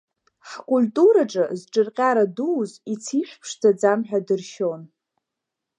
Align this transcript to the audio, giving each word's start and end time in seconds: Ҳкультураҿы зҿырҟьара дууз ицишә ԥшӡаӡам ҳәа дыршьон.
Ҳкультураҿы 0.49 1.45
зҿырҟьара 1.59 2.25
дууз 2.35 2.71
ицишә 2.93 3.33
ԥшӡаӡам 3.41 3.99
ҳәа 4.07 4.19
дыршьон. 4.27 4.81